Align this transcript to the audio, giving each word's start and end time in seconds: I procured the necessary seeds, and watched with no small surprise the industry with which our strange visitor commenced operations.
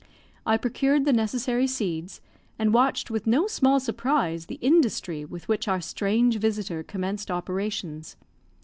I 0.47 0.57
procured 0.57 1.05
the 1.05 1.13
necessary 1.13 1.67
seeds, 1.67 2.21
and 2.57 2.73
watched 2.73 3.11
with 3.11 3.27
no 3.27 3.45
small 3.45 3.79
surprise 3.79 4.47
the 4.47 4.57
industry 4.59 5.23
with 5.25 5.47
which 5.47 5.67
our 5.67 5.79
strange 5.79 6.37
visitor 6.37 6.81
commenced 6.81 7.29
operations. 7.29 8.15